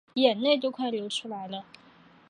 [0.15, 1.63] 眼泪都快流出来了